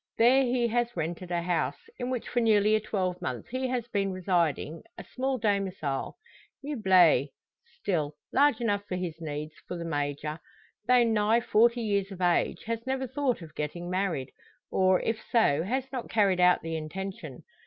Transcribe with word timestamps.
There 0.17 0.41
he 0.41 0.67
has 0.69 0.97
rented 0.97 1.29
a 1.29 1.43
house, 1.43 1.77
in 1.99 2.09
which 2.09 2.27
for 2.27 2.39
nearly 2.39 2.73
a 2.73 2.79
twelvemonth 2.79 3.45
he 3.49 3.67
has 3.67 3.87
been 3.89 4.11
residing: 4.11 4.81
a 4.97 5.03
small 5.03 5.37
domicile, 5.37 6.17
meuble. 6.63 7.27
Still, 7.79 8.15
large 8.33 8.59
enough 8.59 8.83
for 8.85 8.95
his 8.95 9.21
needs: 9.21 9.53
for 9.67 9.77
the 9.77 9.85
Major, 9.85 10.39
though 10.87 11.03
nigh 11.03 11.39
forty 11.39 11.81
years 11.81 12.09
of 12.11 12.19
age, 12.19 12.63
has 12.63 12.87
never 12.87 13.05
thought 13.05 13.43
of 13.43 13.53
getting 13.53 13.91
married; 13.91 14.31
or, 14.71 14.99
if 15.01 15.21
so, 15.31 15.61
has 15.61 15.85
not 15.91 16.09
carried 16.09 16.39
out 16.39 16.63
the 16.63 16.75
intention. 16.75 17.43